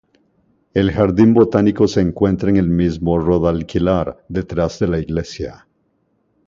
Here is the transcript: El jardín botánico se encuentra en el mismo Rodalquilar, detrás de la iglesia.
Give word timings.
El 0.73 0.91
jardín 0.91 1.35
botánico 1.35 1.87
se 1.87 2.01
encuentra 2.01 2.49
en 2.49 2.57
el 2.57 2.67
mismo 2.69 3.19
Rodalquilar, 3.19 4.25
detrás 4.29 4.79
de 4.79 4.87
la 4.87 4.97
iglesia. 4.97 5.67